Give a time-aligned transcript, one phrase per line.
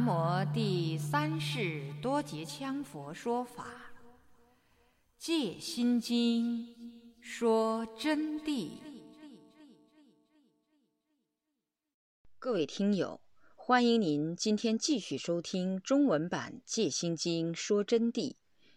[0.00, 3.66] 南无第三世多杰羌佛说法，
[5.18, 6.66] 《戒心经》
[7.20, 8.78] 说真谛。
[12.38, 13.20] 各位听友，
[13.54, 18.36] 欢迎您今天继续收听中文版《戒心经》说真谛。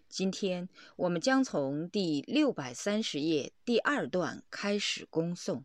[0.10, 0.68] 今天
[0.98, 5.64] 我们将从第六百三十页第二段开始恭诵。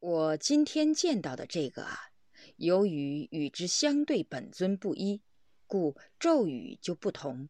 [0.00, 2.11] 我今天见到的这个啊。
[2.62, 5.20] 由于与之相对本尊不一，
[5.66, 7.48] 故咒语就不同。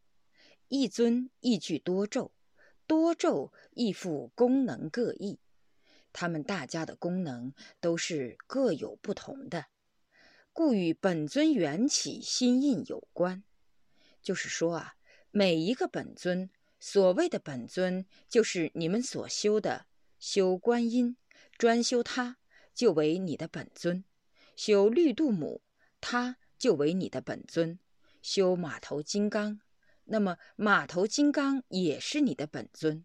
[0.69, 2.33] 一尊亦具多咒，
[2.87, 5.39] 多咒亦复功能各异。
[6.15, 9.67] 他们大家的功能都是各有不同的，
[10.55, 13.45] 故与本尊缘起心印有关。
[14.23, 14.95] 就是说啊，
[15.31, 16.49] 每一个本尊，
[16.81, 19.85] 所谓的本尊，就是你们所修的，
[20.19, 21.19] 修观音，
[21.59, 22.39] 专修它，
[22.75, 24.03] 就为你的本尊。
[24.57, 25.63] 修绿度母，
[26.01, 27.79] 它就为你的本尊；
[28.21, 29.61] 修马头金刚，
[30.05, 33.05] 那么马头金刚也是你的本尊。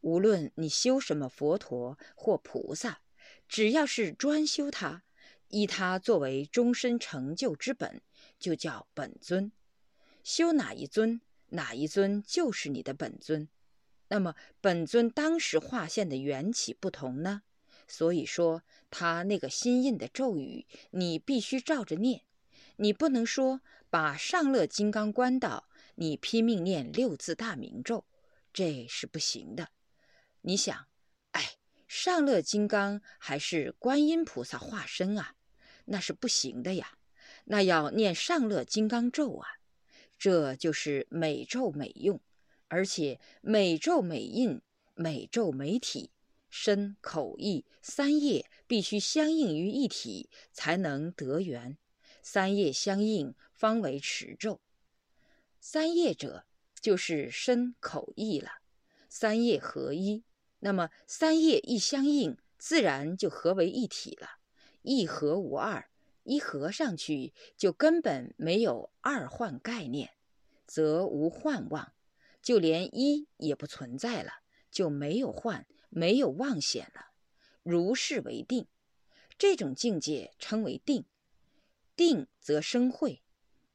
[0.00, 3.02] 无论你修什么佛陀或菩萨，
[3.48, 5.04] 只要是专修它，
[5.48, 8.02] 以它作为终身成就之本，
[8.38, 9.52] 就叫本尊。
[10.24, 13.48] 修哪一尊，哪一尊就是你的本尊。
[14.08, 17.42] 那么本尊当时化现的缘起不同呢？
[17.86, 22.22] 所以说，他那个心印的咒语，你必须照着念。
[22.76, 28.04] 你不能说把上乐金刚关到，你拼命念六字大明咒，
[28.52, 29.68] 这是不行的。
[30.40, 30.86] 你想，
[31.32, 35.36] 哎，上乐金刚还是观音菩萨化身啊，
[35.84, 36.96] 那是不行的呀。
[37.44, 39.48] 那要念上乐金刚咒啊，
[40.18, 42.20] 这就是每咒每用，
[42.68, 44.60] 而且每咒每印，
[44.94, 46.10] 每咒每体。
[46.54, 51.78] 身口意三业必须相应于一体，才能得缘。
[52.20, 54.60] 三业相应，方为持咒。
[55.58, 56.44] 三业者，
[56.78, 58.50] 就是身口意了。
[59.08, 60.24] 三业合一，
[60.58, 64.28] 那么三业一相应，自然就合为一体了。
[64.82, 65.88] 一合无二，
[66.22, 70.10] 一合上去，就根本没有二幻概念，
[70.66, 71.94] 则无幻妄，
[72.42, 74.32] 就连一也不存在了，
[74.70, 75.66] 就没有幻。
[75.94, 77.12] 没有妄显了，
[77.62, 78.66] 如是为定，
[79.36, 81.04] 这种境界称为定。
[81.94, 83.22] 定则生慧，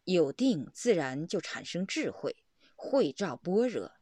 [0.04, 2.38] 有定自然就产生智慧，
[2.76, 3.94] 慧照般若，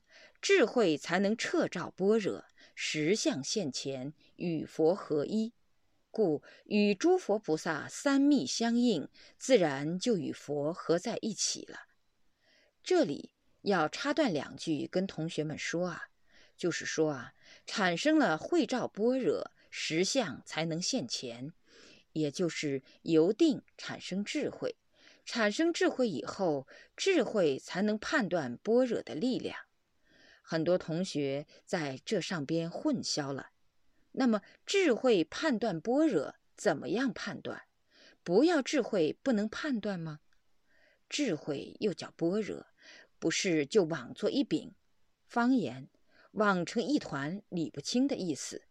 [0.42, 5.52] 智慧才能彻照般若，实相现前，与佛合一，
[6.10, 11.80] 故与诸佛菩萨三密相应，自然就与佛合在一起了。
[12.82, 13.32] 这里
[13.64, 16.10] 要插断两句，跟同学们说啊，
[16.58, 17.34] 就是说啊。
[17.68, 21.52] 产生了慧照般若实相，才能现前，
[22.14, 24.76] 也就是由定产生智慧，
[25.26, 29.58] 产生智慧以后，智慧才能判断般若的力量。
[30.44, 33.50] 很多同学在这上边混淆了。
[34.12, 37.64] 那么智慧判断般若，怎么样判断？
[38.24, 40.20] 不要智慧不能判断吗？
[41.10, 42.68] 智慧又叫般若，
[43.18, 44.76] 不是就妄作一柄？
[45.26, 45.90] 方言。
[46.36, 48.64] 网成一团，理不清的意思。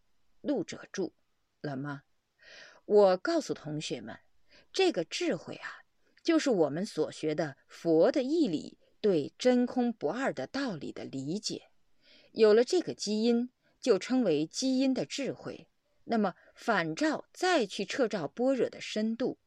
[0.43, 1.15] 录者注
[1.63, 2.03] 了吗？
[2.85, 4.19] 我告诉同学们，
[4.71, 5.81] 这个智慧啊，
[6.23, 11.71] 就是我们所学的佛的义理，对真空不二的道理的理解。
[12.33, 13.49] 有了这个基因，
[13.81, 15.71] 就称为基因的智慧。
[16.05, 19.39] 那么反照再去彻照般若的深度，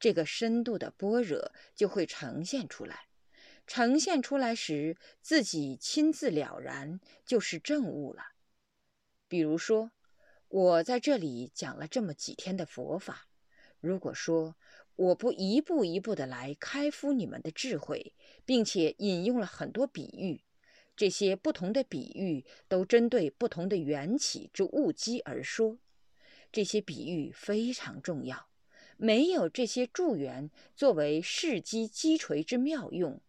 [0.00, 3.09] 这个深度的般若就会呈现出来。
[3.72, 8.32] 呈现出来时，自己亲自了然，就是正悟了。
[9.28, 9.92] 比如说，
[10.48, 13.28] 我在这里讲了这么几天的佛法，
[13.78, 14.56] 如果说
[14.96, 18.12] 我不一步一步的来开敷你们的智慧，
[18.44, 20.42] 并且引用了很多比喻，
[20.96, 25.78] 这些不同的比喻都针对不同的缘起之物机而说，
[26.50, 28.48] 这些比喻非常重要。
[28.96, 33.20] 没有这些助缘作为事机击锤之妙用。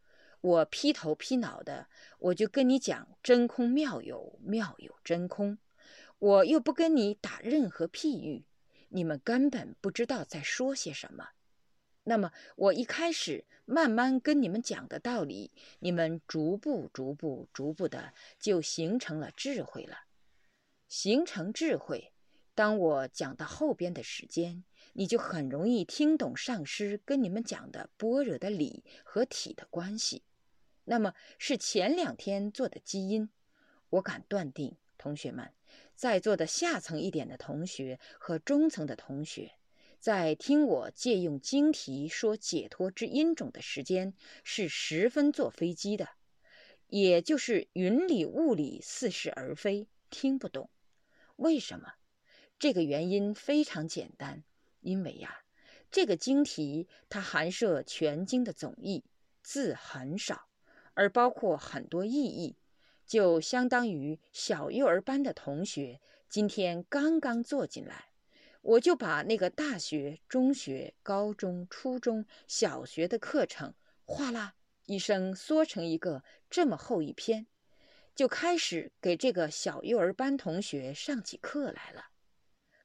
[0.41, 5.59] 我劈头劈脑的，我就跟你讲真空妙有，妙有真空，
[6.17, 8.45] 我又不跟你打任何譬喻，
[8.89, 11.29] 你们根本不知道在说些什么。
[12.05, 20.05] 那么我一开始慢慢跟你们讲的道理，你们逐步、逐步、逐步的就形成了智慧了。
[20.87, 22.11] 形成智慧，
[22.55, 24.63] 当我讲到后边的时间，
[24.93, 30.23] 你就很容易听懂上师跟你们讲的般若的理和体的关系。
[30.83, 33.29] 那么是前两天做的基因，
[33.89, 35.53] 我敢断定，同学们
[35.95, 39.53] 在座的下层一点的同学和中层的同学，
[39.99, 44.13] 在听我借用经题说解脱之因种的时间，
[44.43, 46.09] 是十分坐飞机的，
[46.87, 50.69] 也就是云里雾里，似是而非，听不懂。
[51.35, 51.93] 为什么？
[52.57, 54.43] 这个原因非常简单，
[54.81, 55.43] 因为呀，
[55.89, 59.03] 这个经题它含摄全经的总义，
[59.41, 60.47] 字很少，
[61.01, 62.55] 而包括很多意义。
[63.07, 65.99] 就相当于小幼儿班的同学
[66.29, 68.11] 今天刚刚坐进来，
[68.61, 73.73] 我就把那个大学、中学、高中、初中小学的课程
[74.05, 74.53] 哗啦
[74.85, 77.47] 一声缩成一个这么厚一篇，
[78.13, 82.09] 就开始给这个小幼儿班同学上起课来了。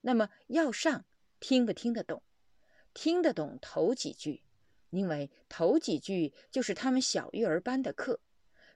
[0.00, 1.04] 那么要上，
[1.38, 2.22] 听不听得懂？
[2.94, 4.42] 听得懂头几句，
[4.91, 8.21] 因为头几句就是他们小幼儿班的课。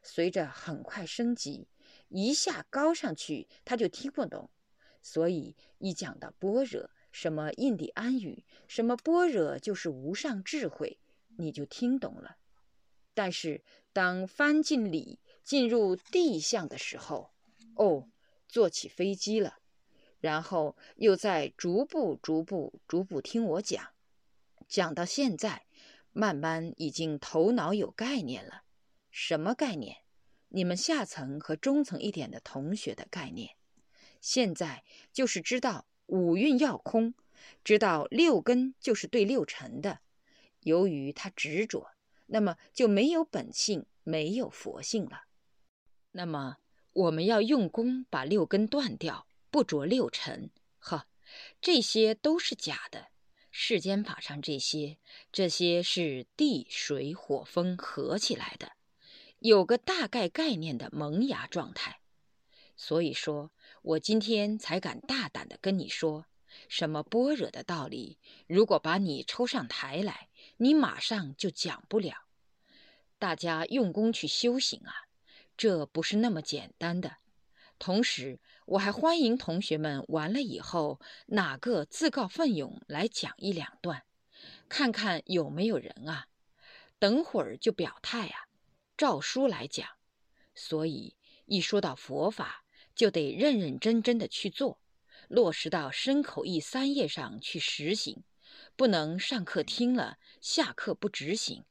[0.02, 1.68] 随着很快升级，
[2.08, 4.50] 一下高上去，他就听不懂。
[5.02, 10.98] 所以一讲到般若，什么印第安语，什么般若就是无上智慧，
[11.36, 12.36] 你就听懂了。
[13.12, 13.62] 但是
[13.92, 17.30] 当翻进里，进入地相的时候，
[17.74, 18.08] 哦，
[18.48, 19.58] 坐起飞机了，
[20.20, 23.88] 然后又在逐步、逐步、逐步听我讲，
[24.68, 25.66] 讲到现在，
[26.12, 28.62] 慢慢已经头脑有概念了。
[29.10, 29.98] 什么概念？
[30.48, 33.56] 你们下层和中层一点的同学的概念，
[34.20, 37.14] 现在就是知道五蕴要空，
[37.62, 40.00] 知道六根就是对六尘的。
[40.62, 41.92] 由于他执着，
[42.26, 45.22] 那么就没有本性，没有佛性了。
[46.10, 46.56] 那么
[46.92, 50.50] 我们要用功把六根断掉，不着六尘。
[50.80, 51.06] 呵，
[51.60, 53.06] 这些都是假的。
[53.50, 54.98] 世间法上这些，
[55.32, 58.72] 这些是地水火风合起来的。
[59.40, 62.00] 有个大概概念的萌芽状态，
[62.76, 63.50] 所以说
[63.82, 66.26] 我今天才敢大胆的跟你说，
[66.68, 72.26] 什么般若的道理，如果把你抽上台来，你马上就讲不了。
[73.18, 75.08] 大家用功去修行啊，
[75.56, 77.16] 这不是那么简单的。
[77.78, 78.38] 同时，
[78.70, 84.04] 我还欢迎同学们完了以后，哪个自告奋勇来讲一两段，
[84.68, 86.28] 看看有没有人啊。
[87.00, 88.46] 等会儿就表态啊。
[88.96, 89.88] 照书来讲，
[90.54, 92.64] 所以一说到佛法，
[92.94, 94.80] 就得认认真真的去做，
[95.26, 98.22] 落实到身口意三业上去实行，
[98.76, 101.64] 不能上课听了，下课不执行，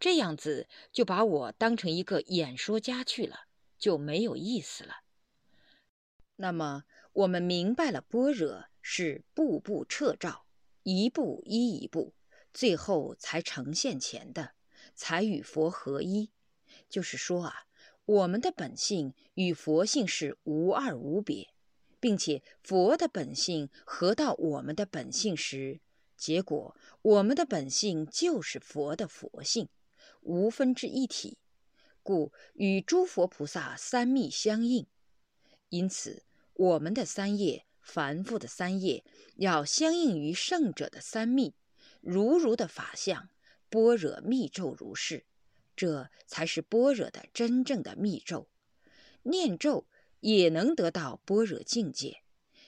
[0.00, 3.42] 这样子就把我当成一个演说家去了，
[3.78, 5.01] 就没有意思了。
[6.36, 10.46] 那么我们明白了，般若是步步彻照，
[10.82, 12.14] 一步一一步，
[12.52, 14.54] 最后才呈现前的，
[14.94, 16.30] 才与佛合一。
[16.88, 17.66] 就是说啊，
[18.04, 21.50] 我们的本性与佛性是无二无别，
[22.00, 25.80] 并且佛的本性合到我们的本性时，
[26.16, 29.68] 结果我们的本性就是佛的佛性，
[30.22, 31.38] 无分之一体，
[32.02, 34.86] 故与诸佛菩萨三密相应。
[35.72, 41.54] 因此，我们的三业，凡夫的三业，要相应于圣者的三密，
[42.02, 43.30] 如如的法相，
[43.70, 45.24] 般若密咒如是。
[45.74, 48.50] 这才是般若的真正的密咒，
[49.22, 49.86] 念咒
[50.20, 52.18] 也能得到般若境界。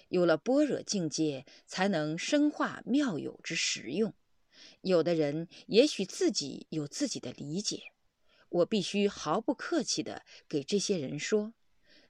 [0.08, 4.14] 有了般若境界，才能深化妙有之实用。
[4.80, 7.92] 有的人也许自己有自己的理解，
[8.48, 11.52] 我必须毫不客气地给这些人说：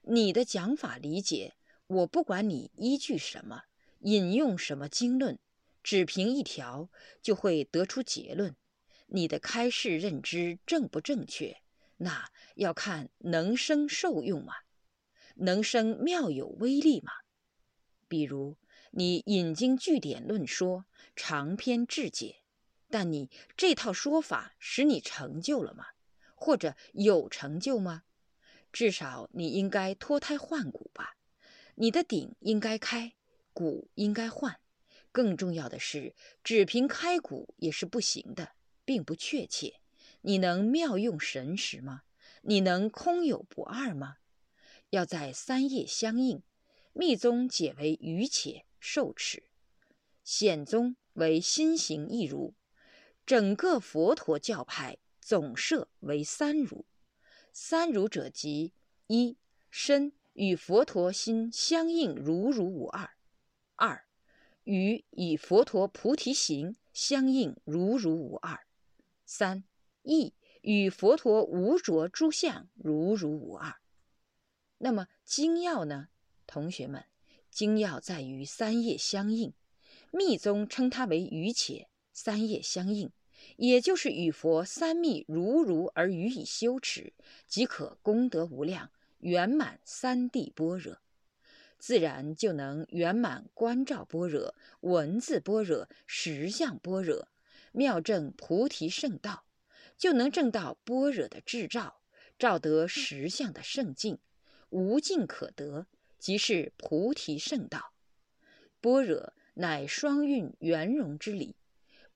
[0.07, 1.55] 你的讲法理解，
[1.87, 3.63] 我不管你依据什么，
[4.01, 5.39] 引用什么经论，
[5.83, 6.91] 只凭一条
[7.23, 8.55] 就会得出结论。
[9.07, 11.57] 你的开示认知正不正确？
[11.97, 14.53] 那要看能生受用吗？
[15.37, 17.13] 能生妙有威力吗？
[18.07, 18.59] 比如
[18.91, 20.85] 你引经据典论说
[21.17, 22.43] 长篇志解，
[22.91, 25.87] 但你这套说法使你成就了吗？
[26.35, 28.03] 或者有成就吗？
[28.75, 31.17] 至少你应该脱胎换骨吧？
[31.77, 33.13] 你的顶应该开，
[33.53, 34.59] 骨应该换。
[35.13, 38.55] 更重要的是，只凭开骨也是不行的。
[38.85, 39.81] 并不确切，
[40.23, 42.03] 你能妙用神识吗？
[42.43, 44.17] 你能空有不二吗？
[44.91, 46.43] 要在三业相应，
[46.93, 49.45] 密宗解为余且受持，
[50.25, 52.55] 显宗为心行一如，
[53.25, 56.85] 整个佛陀教派总设为三如。
[57.57, 58.73] 三如者即
[59.07, 59.39] 一
[59.71, 63.11] 身与佛陀心相应如如无二；
[63.77, 64.05] 二
[64.65, 68.67] 与以佛陀菩提行相应如如无二。
[69.25, 69.63] 三
[70.03, 73.77] 意与佛陀无着诸相如如无二。
[74.79, 76.09] 那么精要呢？
[76.49, 77.05] 同学们，
[77.53, 79.55] 精要在于三业相应，
[80.11, 83.13] 密宗称它为瑜伽，三业相应，
[83.57, 87.13] 也就是与佛三密如如而予以修持，
[87.47, 90.99] 即可功德无量，圆满三谛般若，
[91.79, 97.29] 自然就能圆满观照般若、文字般若、实相般若，
[97.73, 99.45] 妙证菩提圣道，
[99.97, 102.01] 就能证到般若的智照，
[102.39, 104.19] 照得实相的圣境，
[104.71, 105.87] 无尽可得，
[106.19, 107.93] 即是菩提圣道。
[108.81, 111.57] 般若乃双运圆融之理，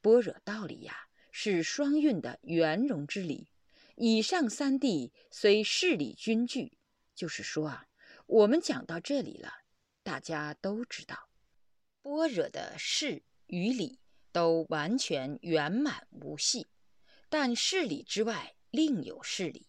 [0.01, 3.49] 般若道理呀，是双运的圆融之理。
[3.97, 6.79] 以上三谛虽事理均具，
[7.15, 7.87] 就是说啊，
[8.27, 9.53] 我们讲到这里了，
[10.03, 11.29] 大家都知道，
[12.03, 13.99] 般若的事与理
[14.31, 16.69] 都完全圆满无隙，
[17.29, 19.69] 但事理之外另有事理，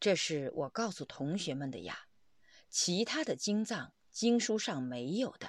[0.00, 2.06] 这是我告诉同学们的呀，
[2.68, 5.48] 其他的经藏经书上没有的。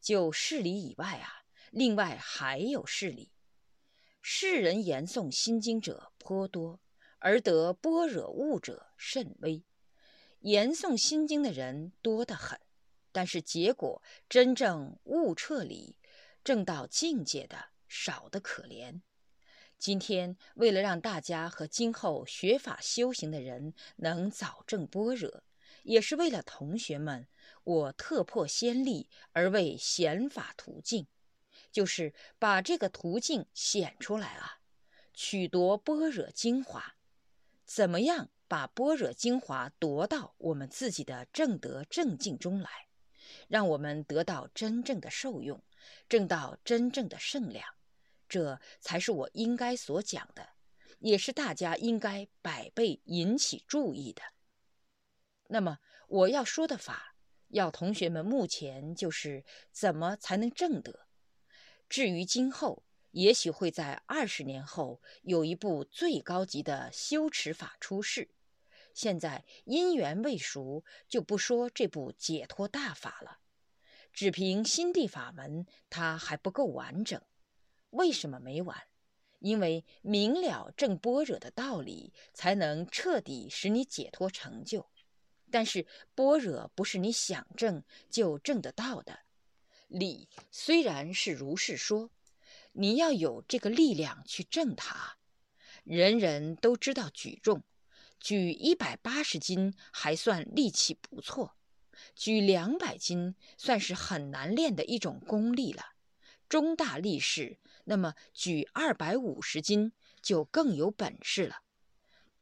[0.00, 3.32] 就事理以外啊，另外还有事理。
[4.20, 6.80] 世人言诵心经者颇多，
[7.18, 9.64] 而得般若悟者甚微。
[10.40, 12.60] 言诵心经的人多得很，
[13.10, 15.96] 但是结果真正悟彻理、
[16.44, 19.00] 正到境界的少得可怜。
[19.78, 25.42] 今天为了让大家和今后学法修行的人能早证般若，
[25.84, 27.28] 也是为了同学们。
[27.64, 31.06] 我特破先例而为显法途径，
[31.70, 34.60] 就是把这个途径显出来啊，
[35.14, 36.96] 取夺般若精华。
[37.64, 42.70] 怎么样把般若精华夺到我们自己的正德正境中来，
[43.48, 45.62] 让我们得到真正的受用，
[46.08, 47.74] 证到真正的圣量，
[48.28, 50.48] 这才是我应该所讲的，
[51.00, 54.22] 也是大家应该百倍引起注意的。
[55.48, 57.14] 那么我要说的法。
[57.52, 61.07] 要同学们目前就是怎么才能正得？
[61.88, 68.30] 至于今后，也许会在二十年后有一部最高级的修持法出世。
[68.92, 73.38] 现在因缘未熟，就不说这部解脱大法了。
[74.12, 77.22] 只凭心地法门，它还不够完整。
[77.90, 78.76] 为什么没完？
[79.38, 84.90] 因为明了正般若的道理，才能彻底使你解脱成就。
[85.50, 89.20] 但是般若不是你想证就证得到的，
[89.88, 92.10] 理虽然是如是说，
[92.72, 95.16] 你要有这个力量去证它。
[95.84, 97.64] 人人都知道举重，
[98.20, 101.56] 举一百八十斤还算力气不错，
[102.14, 105.94] 举两百斤算是很难练的一种功力了。
[106.48, 111.62] 中大力士，那么举二百五十斤就更有本事了。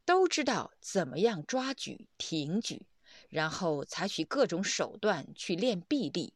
[0.04, 2.86] 都知道怎么样抓举、挺举。
[3.28, 6.34] 然后采取各种手段去练臂力，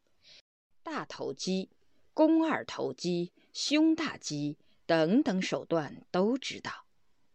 [0.82, 1.70] 大头肌、
[2.14, 4.56] 肱二头肌、胸大肌
[4.86, 6.86] 等等手段都知道，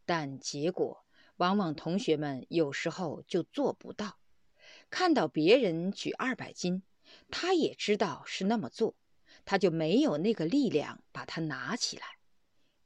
[0.06, 1.06] 但结果
[1.38, 4.18] 往往同学们有时候就做不到。
[4.90, 6.84] 看到别人举二百斤，
[7.30, 8.96] 他也知道是那么做，
[9.44, 12.06] 他就没有那个力量把它拿起来。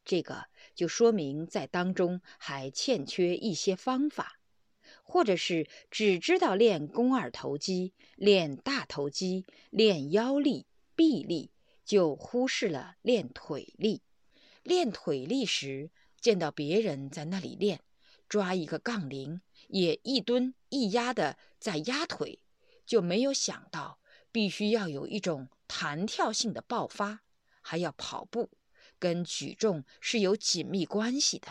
[0.06, 4.39] 这个就说明在当中还欠缺一些方法。
[5.10, 11.50] 或者是只知道练肱二头肌、练大头肌、练腰力、臂力，
[11.84, 14.04] 就忽视了练腿力。
[14.62, 15.90] 练腿力时，
[16.22, 17.82] 见到别人在那里练，
[18.28, 22.40] 抓一个杠铃，也一蹲一压的在压腿，
[22.86, 24.00] 就没有想到
[24.32, 27.22] 必须要有一种弹跳性的爆发，
[27.62, 28.52] 还要跑步，
[29.00, 31.48] 跟举重是有紧密关系的。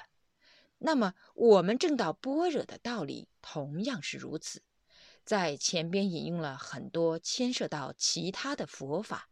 [0.79, 4.63] 那么，我们证到般若的道理同样是如此。
[5.25, 9.29] 在前边引用了很多牵涉到其他的佛法，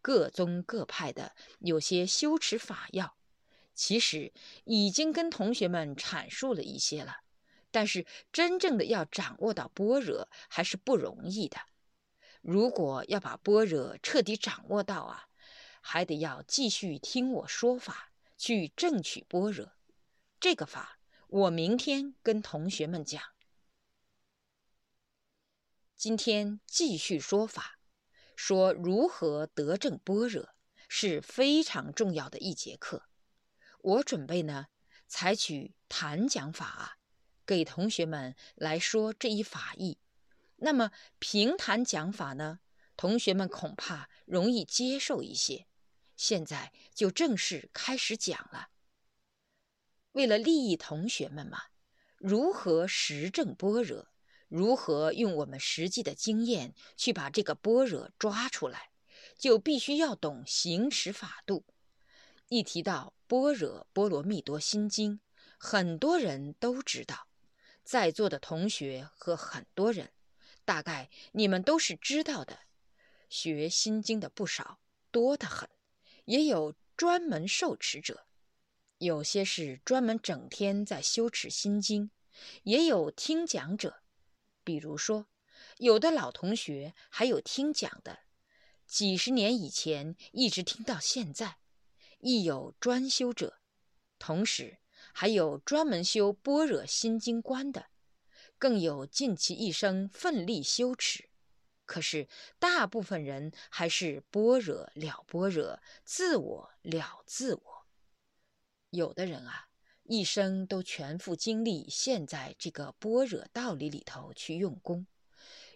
[0.00, 3.16] 各宗各派的有些修持法要，
[3.74, 4.32] 其实
[4.64, 7.18] 已经跟同学们阐述了一些了。
[7.70, 11.58] 但是，真正的要掌握到般若还是不容易的。
[12.40, 15.28] 如果要把般若彻底掌握到啊，
[15.82, 19.75] 还得要继续听我说法，去证取般若。
[20.48, 23.20] 这个法，我明天跟同学们讲。
[25.96, 27.80] 今天继续说法，
[28.36, 30.54] 说如何得正般若
[30.88, 33.08] 是非常重要的一节课。
[33.80, 34.68] 我准备呢，
[35.08, 37.00] 采取谈讲法，
[37.44, 39.98] 给同学们来说这一法义。
[40.58, 42.60] 那么平谈讲法呢，
[42.96, 45.66] 同学们恐怕容易接受一些。
[46.14, 48.68] 现在就正式开始讲了。
[50.16, 51.64] 为了利益同学们嘛，
[52.16, 54.06] 如何实证般若？
[54.48, 58.92] 如何用我们实际的经验去把这个般若抓出来？
[59.36, 61.66] 就必须要懂行持法度。
[62.48, 65.18] 一提到《般若波罗蜜多心经》，
[65.58, 67.28] 很多人都知道，
[67.84, 70.12] 在座的同学和很多人，
[70.64, 72.60] 大概你们都是知道的。
[73.28, 74.78] 学心经的不少，
[75.10, 75.68] 多得很，
[76.24, 78.25] 也有专门受持者，
[78.98, 82.10] 有些是专门整天在修持心经，
[82.62, 84.02] 也有听讲者。
[84.64, 85.26] 比如说，
[85.76, 88.20] 有的老同学还有听讲的，
[88.86, 91.58] 几十年以前一直听到现在。
[92.20, 93.60] 亦有专修者，
[94.18, 94.78] 同时
[95.12, 97.88] 还有专门修般若心经观的，
[98.58, 101.28] 更有尽其一生奋力修持。
[101.84, 102.26] 可是
[102.58, 107.75] 大部分人还是般若了般若，自我了自我。
[108.90, 109.68] 有的人啊，
[110.04, 115.06] 一生都全副精力陷在这个般若道理里头去用功，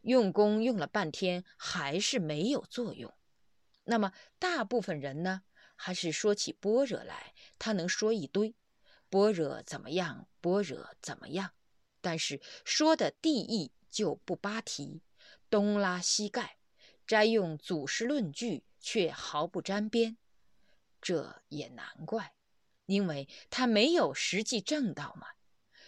[0.03, 3.13] 用功用了半天还是没有作用。
[3.85, 5.43] 那么大部分人呢？
[5.83, 8.55] 还是说起般若来，他能说一堆，
[9.09, 10.29] 般若怎么样？
[10.41, 11.53] 般若怎么样？
[12.03, 15.03] 但是说的地义就不扒题，
[15.49, 16.59] 东拉西盖，
[17.07, 20.19] 摘用祖师论据，却毫不沾边。
[21.01, 22.35] 这也难怪，
[22.91, 25.29] 因为他没有实际证道嘛。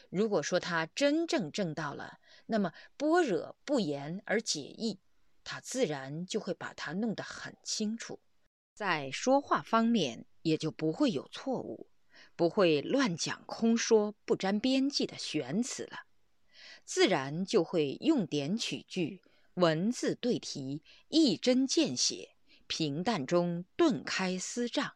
[0.09, 5.00] 如果说他真正证到了，那么般若不言而解义，
[5.42, 8.21] 他自然就会把它弄得很清楚。
[8.73, 11.88] 在说话方面也就不会有错误，
[12.37, 16.06] 不会乱讲空说不沾边际的玄词了，
[16.85, 22.37] 自然就会用典取句，文字对题，一针见血，
[22.68, 24.92] 平淡中顿开思障。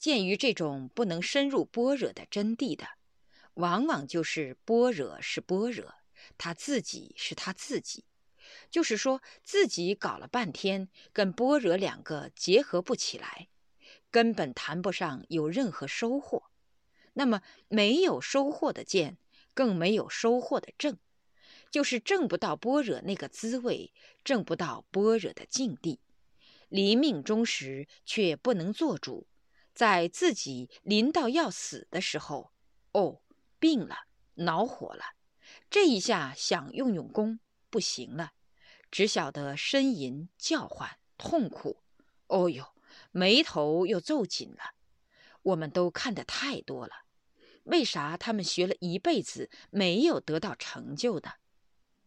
[0.00, 2.88] 鉴于这种不能深入般若的真谛的，
[3.52, 5.94] 往往就是般若是般若，
[6.38, 8.06] 他自己是他自己。
[8.70, 13.48] 就是说自己搞了半天，跟般若两个结合不起来，
[14.10, 16.44] 根本谈不上有任何收获。
[17.12, 19.18] 那么没有收获的见，
[19.52, 20.96] 更没有收获的正，
[21.70, 23.92] 就是证不到般若那个滋味，
[24.24, 26.00] 证不到般若的境地。
[26.70, 29.26] 临命终时却不能做主，
[29.74, 32.52] 在自己临到要死的时候，
[32.92, 33.22] 哦，
[33.58, 33.96] 病了，
[34.34, 35.04] 恼火了，
[35.70, 38.32] 这一下想用用功，不行了。
[38.90, 41.82] 只晓得呻吟、叫唤、痛苦，
[42.26, 42.64] 哦呦，
[43.12, 44.74] 眉头又皱紧了。
[45.42, 47.04] 我们都看得太多了，
[47.64, 51.34] 为啥他们学了一辈子没有得到成就的？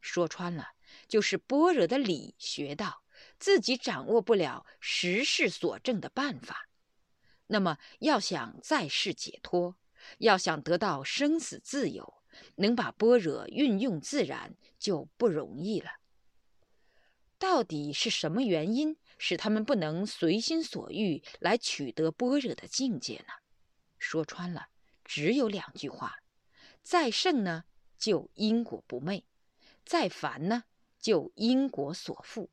[0.02, 0.72] 说穿了，
[1.08, 3.04] 就是般若的理学到，
[3.40, 6.68] 自己掌握不了时事所证的办法。
[7.48, 9.76] 那么要想在世解脱，
[10.20, 12.22] 要想得到生死自由，
[12.56, 15.92] 能把般若运用自然，就不容易了。
[17.38, 23.34] 到底是什么原因使他们不能随心所欲来取得般若的境界呢？
[24.00, 24.70] 说穿了，
[25.04, 26.24] 只有两句话：
[26.82, 27.66] 再圣呢，
[27.98, 29.26] 就因果不昧；
[29.86, 30.64] 再凡呢，
[31.00, 32.48] 就因果所缚。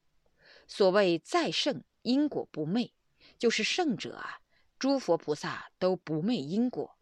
[0.66, 2.92] 所谓再圣因果不昧，
[3.38, 4.39] 就是圣者啊，
[4.80, 6.96] 诸佛菩萨都不昧因果。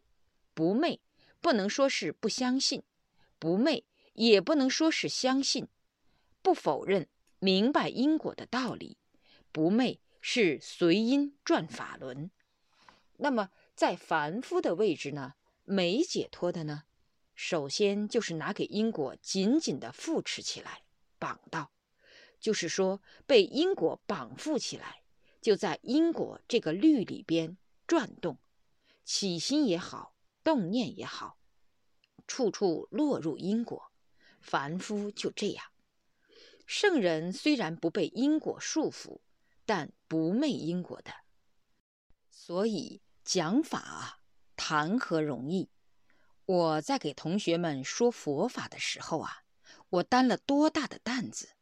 [0.52, 1.00] 不昧
[1.40, 2.82] 不能说是不相信，
[3.38, 5.68] 不昧也不能说是相信，
[6.42, 7.08] 不否认。
[7.38, 8.98] 明白因果的道理，
[9.52, 12.32] 不昧是随因转法轮。
[13.18, 15.34] 那么在凡夫的位置呢？
[15.64, 16.82] 没解脱的呢？
[17.36, 20.82] 首先就是拿给因果紧紧的扶持起来，
[21.20, 21.70] 绑到，
[22.40, 25.02] 就是说被因果绑缚起来，
[25.40, 27.56] 就在因果这个律里边
[27.88, 28.38] 转动，
[29.03, 31.38] 起心也好，动念也好，
[32.27, 33.90] 处处落入因果。
[34.42, 35.64] 凡夫就这样。
[36.66, 39.20] 圣人虽然不被因果束缚，
[39.64, 41.11] 但不昧因果的。
[42.31, 44.20] 所以讲法啊，
[44.55, 45.70] 谈何容易？
[46.44, 49.44] 我在给同学们说佛法的时候啊，
[49.88, 51.57] 我担了多大的担子！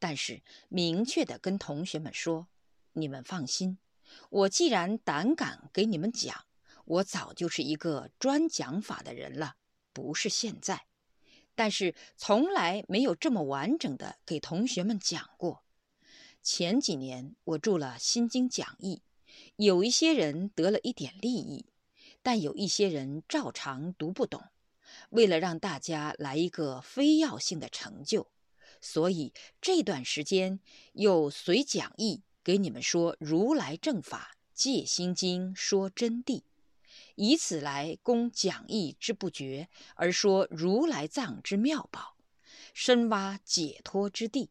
[0.00, 2.48] 但是明确的跟同学们说，
[2.94, 3.78] 你们放心，
[4.30, 6.46] 我既然胆敢给你们讲，
[6.84, 9.56] 我早就是一个专讲法的人了，
[9.92, 10.86] 不是现在。
[11.54, 15.62] 但是从来没有这么完整的给同学们讲过。
[16.42, 19.02] 前几年我著了《心经讲义》，
[19.56, 21.66] 有一些人得了一点利益，
[22.22, 24.42] 但有一些人照常读不懂。
[25.10, 28.26] 为了让大家来一个非要性的成就，
[28.80, 30.58] 所以这段时间
[30.94, 36.42] 又随讲义给你们说如来正法，戒心经说真谛。
[37.14, 42.16] 以此来供讲义之不绝，而说如来藏之妙宝，
[42.74, 44.50] 深挖解脱之地。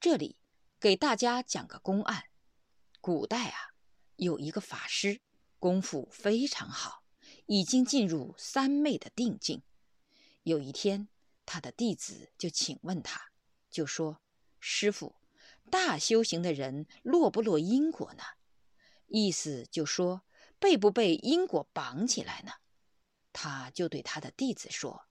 [0.00, 0.36] 这里
[0.80, 2.24] 给大家讲个公案。
[3.00, 3.74] 古代啊，
[4.16, 5.20] 有一个法师，
[5.58, 7.04] 功夫非常好，
[7.46, 9.62] 已经进入三昧的定境。
[10.42, 11.08] 有一天，
[11.46, 13.30] 他的弟子就请问他，
[13.70, 14.20] 就说
[14.58, 15.14] ：“师傅，
[15.72, 18.22] 大修行的人落不落因果呢？”
[19.08, 20.20] 意思就说
[20.58, 22.52] 被不被因果绑起来呢？
[23.32, 25.06] 他就对他的弟子说：“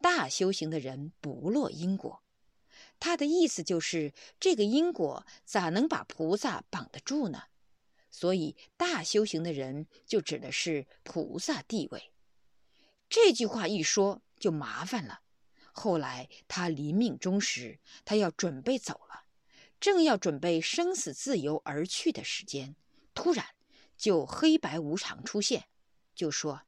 [0.00, 2.22] 大修行的人不落因果。”
[2.98, 7.42] 他的意思就是，这个因果咋能把菩萨绑得住呢？
[8.10, 12.14] 所以，大修行的人就指的是菩萨地位。
[13.10, 15.20] 这句话一说就麻烦了。
[15.72, 19.25] 后来他临命终时，他要准备走了，
[19.78, 22.76] 正要准备生死自由而去的时间，
[23.14, 23.46] 突然
[23.96, 25.68] 就黑白无常出现，
[26.14, 26.62] 就说：“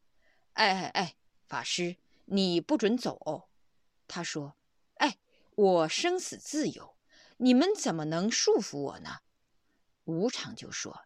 [0.54, 1.16] 哎哎哎，
[1.46, 3.48] 法师，你不准走哦。”
[4.06, 4.54] 他说。
[4.94, 5.16] 哎
[5.54, 6.96] 我生死自由，
[7.36, 9.18] 你们怎么能束缚我呢？
[10.04, 11.02] 无常就说：“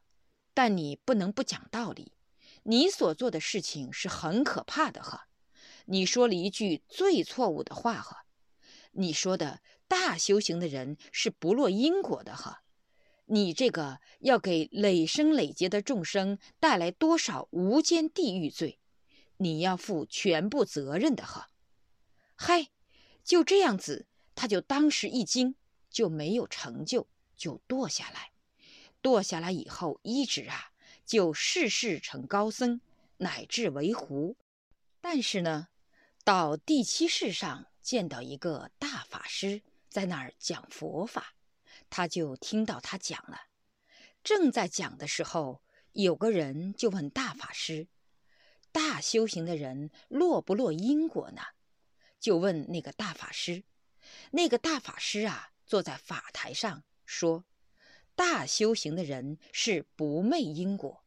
[0.55, 2.12] 但你不能不讲道理，
[2.62, 5.29] 你所做的事情是很可怕的呵。
[5.85, 8.25] 你说了一句最错误的话呵，
[8.93, 9.61] 你说的
[9.93, 12.63] 大修行的人是不落因果的呵，
[13.27, 18.79] 你这个要给累生累劫的众生带来多少无间地狱罪，
[19.37, 21.49] 你要负全部责任的呵。
[22.35, 22.71] 嗨，
[23.23, 25.57] 就这样子。”他就当时一惊，
[25.91, 28.33] 就没有成就，就堕下来。
[29.03, 30.73] 堕下来以后，一直啊，
[31.05, 32.81] 就世世成高僧，
[33.19, 34.39] 乃至为狐。
[35.03, 35.69] 但是呢，
[36.25, 39.61] 到第七世上见到一个大法师
[39.93, 41.35] 在那儿讲佛法，
[41.91, 43.43] 他就听到他讲了。
[44.25, 47.89] 正在讲的时候，有个人就问大法师
[48.73, 51.43] ：“大修行的人落不落因果呢？”
[52.19, 53.65] 就问那个大法师。
[54.31, 57.45] 那个大法师啊，坐在法台上说
[58.17, 61.05] ：“大修行的人是不昧因果，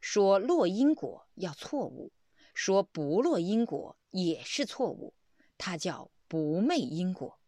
[0.00, 2.12] 说落因果要错误，
[2.54, 5.14] 说不落因果也是错误，
[5.56, 7.38] 他叫不昧因果。”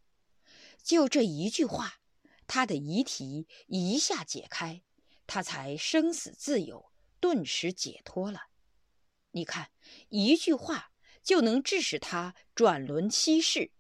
[0.82, 2.00] 就这一句话，
[2.46, 4.82] 他的疑题一下解开，
[5.26, 8.48] 他才生死自由，顿时解脱了。
[9.32, 9.70] 你看，
[10.08, 13.70] 一句话就能致使他转轮七世。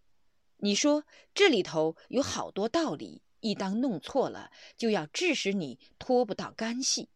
[0.58, 7.08] 你说这里头有好多道理，一当弄错了，就要致使你脱不到干系。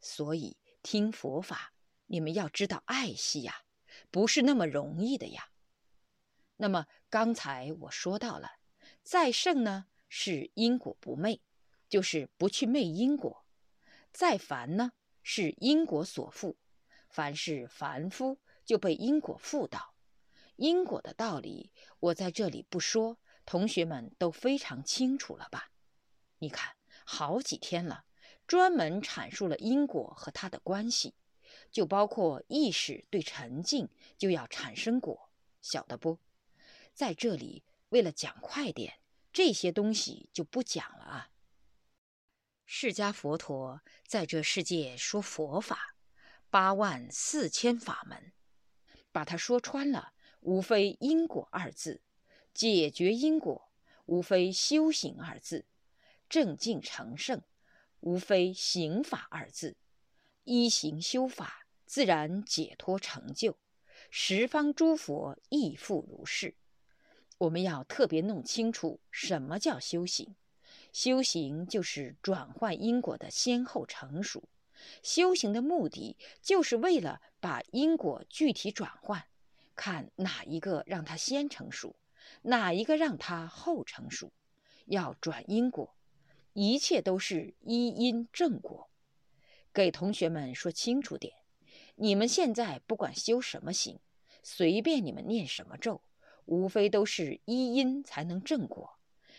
[0.00, 1.72] 所以听佛法，
[2.06, 3.62] 你们要知道爱惜呀，
[4.10, 5.48] 不是那么容易的呀。
[6.56, 8.50] 那么刚才我说到了，
[9.06, 11.40] 再胜呢是因果不昧，
[11.88, 13.44] 就是不去昧因果；
[14.10, 14.90] 再凡呢
[15.22, 16.56] 是因果所缚，
[17.08, 19.94] 凡是凡夫就被因果缚到。
[20.56, 25.70] 因果的道理，我在这里不说，同学们都非常清楚了吧？
[26.40, 28.06] 你看，好几天了，
[28.48, 31.14] 专门阐述了因果和它的关系，
[31.70, 33.88] 就包括意识对沉静
[34.18, 35.30] 就要产生果，
[35.62, 36.18] 晓得不？
[36.92, 39.00] 在这里，为了讲快点，
[39.32, 41.30] 这些东西就不讲了啊。
[42.64, 45.94] 释迦佛陀在这世界说佛法，
[46.50, 48.32] 八万四千法门，
[49.12, 50.12] 把它说穿了。
[50.40, 52.02] 无非因果二字，
[52.54, 53.72] 解决因果；
[54.04, 55.66] 无非修行二字，
[56.28, 57.40] 正境成圣；
[57.98, 59.76] 无非行法二字，
[60.44, 63.58] 依行修法，自然解脱成就。
[64.08, 66.56] 十方诸佛亦复如是。
[67.38, 70.34] 我们要特别弄清楚什么叫修行。
[70.92, 74.48] 修行就是转换因果的先后成熟。
[75.02, 79.24] 修行的目的就是为了把因果具体转换。
[79.74, 81.96] 看哪一个让它先成熟，
[82.42, 84.32] 哪一个让它后成熟，
[84.86, 85.94] 要转因果，
[86.54, 88.88] 一切都是一因正果。
[89.74, 91.34] 给同学们说清楚点，
[91.96, 94.00] 你们现在不管修什么行，
[94.42, 96.00] 随便你们念什么咒，
[96.46, 98.98] 无非都是一因才能正果，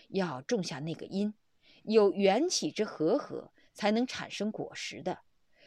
[0.09, 1.33] 要种下那个因，
[1.83, 5.19] 有缘起之和合，才能产生果实的。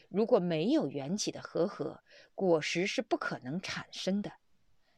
[0.09, 2.03] 如果没有缘起的和合，
[2.35, 4.33] 果实是不可能产生的。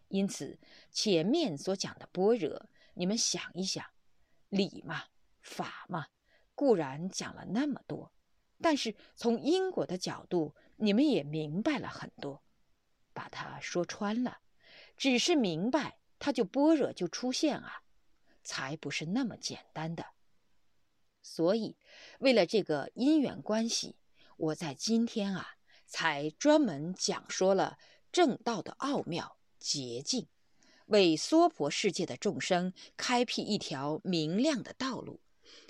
[0.08, 0.58] 因此，
[0.90, 3.84] 前面所讲的般若，你们想一想，
[4.48, 5.04] 理嘛、
[5.40, 6.06] 法嘛，
[6.54, 8.12] 固然讲了那么多，
[8.60, 12.42] 但是从因果的角度，你们也明白了很多。
[13.14, 14.38] 把它说穿了，
[14.96, 17.82] 只是明白，它就般若就出现啊，
[18.44, 20.06] 才不是那么简单的。
[21.20, 21.76] 所以，
[22.20, 23.96] 为了这个因缘关系，
[24.36, 27.76] 我在今天啊，才专门讲说了
[28.12, 29.36] 正道的奥妙。
[29.58, 30.28] 捷径，
[30.86, 35.20] 为娑婆世界的众生开辟一条明亮的道路，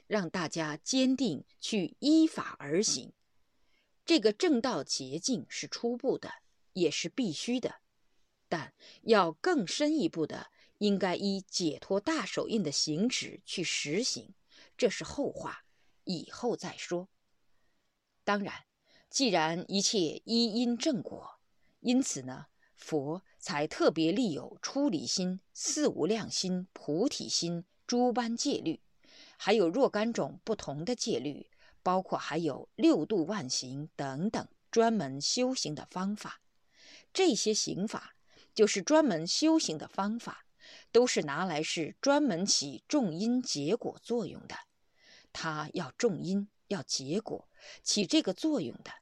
[0.06, 3.12] 让大家坚定去依法而行。
[4.04, 6.32] 这个正道捷径是初步的，
[6.72, 7.81] 也是必须的，
[8.52, 14.34] 但要更深一步的，应该依解脱大手印的行止去实行，
[14.76, 15.64] 这是后话，
[16.04, 17.08] 以后再说。
[18.24, 18.66] 当然，
[19.08, 21.40] 既然一切依因正果，
[21.80, 28.82] 因此呢，佛才特别立有出离心、四无量心、菩提心诸般戒律，
[29.38, 31.48] 还有若干种不同的戒律。
[31.84, 36.40] 包括还有六度万行等等专门修行的方法，
[37.12, 38.14] 这些行法
[38.54, 40.44] 就是专门修行的方法，
[40.90, 44.54] 都是拿来是专门起重因结果作用的。
[45.32, 47.48] 它要重因，要结果，
[47.82, 48.92] 起这个作用的。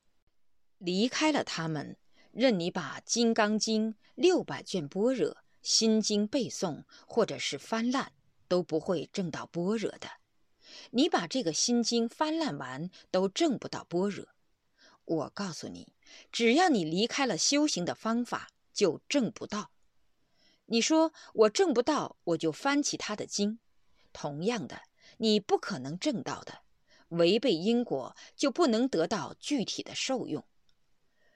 [0.79, 1.97] 离开了他们，
[2.31, 8.13] 任你把《金刚经》六百卷般若、心经背诵，或者是翻烂，
[8.49, 10.09] 都不会证到般若的。
[10.93, 14.29] 你把这个心经翻烂完，都证不到般若。
[15.05, 15.93] 我告诉你，
[16.31, 19.71] 只要你离开了修行的方法，就证不到。
[20.67, 23.59] 你说我证不到，我就翻起他的经。
[24.13, 24.83] 同样的，
[25.19, 26.63] 你不可能证到的，
[27.09, 30.45] 违背因果就不能得到具体的受用。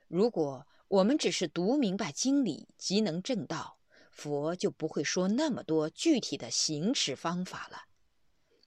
[0.09, 3.79] 如果我们只是读明白经理，即能证道，
[4.11, 7.85] 佛就不会说那么多具体的行持方法了。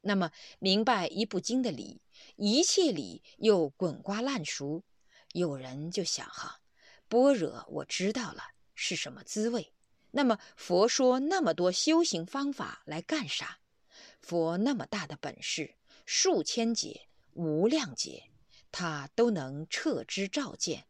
[0.02, 2.02] 那么，明白一部经的理，
[2.36, 4.84] 一切理又滚瓜烂熟，
[5.32, 6.60] 有人就想哈，
[7.08, 8.44] 般若我知道了
[8.78, 9.74] 是什么滋味。
[10.12, 13.60] 那么佛说那么多修行方法来干啥？
[14.22, 18.30] 佛那么大的本事，数千劫、无量劫，
[18.72, 20.88] 他都能彻知照见。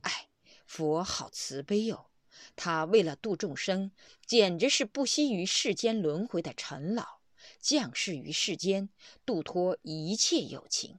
[0.00, 0.28] 哎，
[0.66, 2.10] 佛好慈悲哟，
[2.56, 3.92] 他为了度众生，
[4.26, 7.20] 简直是不惜于世间轮回的尘劳。
[7.60, 8.88] 降世于世间，
[9.24, 10.98] 度脱一切有情。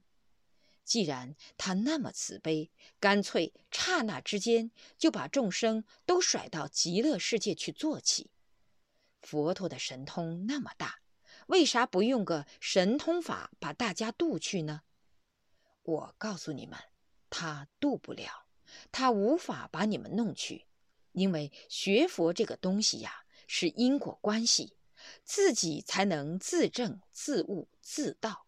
[0.88, 8.30] 既然他那么慈悲，干脆刹那之间就把众生都甩到极乐世界去做起。
[9.20, 11.00] 佛陀的神通那么大，
[11.48, 14.80] 为啥不用个神通法把大家渡去呢？
[15.82, 16.78] 我告诉你们，
[17.28, 18.46] 他渡不了，
[18.90, 20.64] 他无法把你们弄去，
[21.12, 24.78] 因为学佛这个东西呀，是因果关系。
[25.22, 28.46] 自己才能自证、自悟、自道。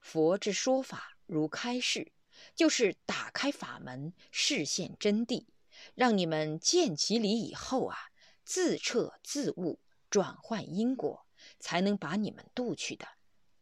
[0.00, 2.12] 佛之说法如开示，
[2.54, 5.46] 就是打开法门，示现真谛，
[5.94, 7.96] 让你们见其理以后啊，
[8.44, 11.26] 自彻自悟，转换因果，
[11.58, 13.06] 才能把你们渡去的。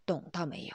[0.04, 0.74] 懂到没有？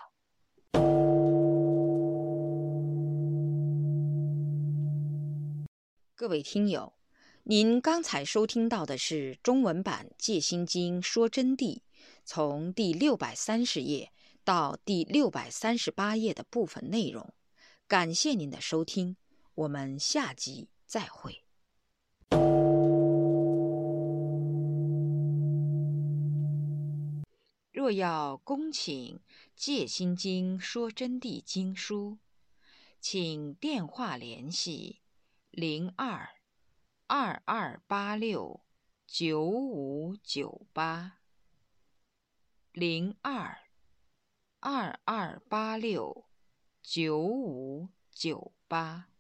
[6.16, 6.94] 各位听友。
[7.48, 11.78] 您刚才收听到的是中文版《戒心经说真谛》，
[12.24, 14.12] 从第六百三十页
[14.46, 17.34] 到第六百三十八页的部分内容。
[17.88, 19.18] 感谢您的收听，
[19.56, 21.44] 我们下集再会。
[27.74, 29.18] 若要恭请
[29.56, 32.20] 《戒心经说真谛》经书，
[33.02, 35.02] 请电话联系
[35.52, 36.30] 零二。
[37.08, 38.62] 二二八六
[39.06, 41.20] 九五九八
[42.72, 43.60] 零二
[44.68, 46.26] 二二八六
[46.82, 49.15] 九五九八。